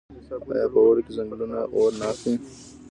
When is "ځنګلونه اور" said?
1.17-1.91